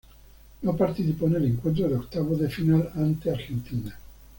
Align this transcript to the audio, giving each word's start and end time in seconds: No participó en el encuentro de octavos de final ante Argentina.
No 0.63 0.75
participó 0.75 1.27
en 1.27 1.35
el 1.35 1.45
encuentro 1.45 1.87
de 1.87 1.93
octavos 1.95 2.39
de 2.39 2.49
final 2.49 2.89
ante 2.95 3.29
Argentina. 3.29 3.95